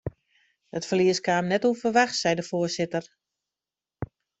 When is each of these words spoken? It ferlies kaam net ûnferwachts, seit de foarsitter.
It 0.79 0.87
ferlies 0.87 1.21
kaam 1.27 1.45
net 1.51 1.67
ûnferwachts, 1.69 2.19
seit 2.23 2.37
de 2.39 2.45
foarsitter. 2.51 3.05